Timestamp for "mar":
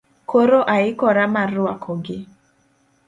1.35-1.49